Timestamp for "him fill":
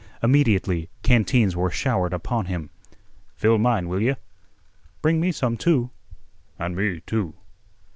2.47-3.59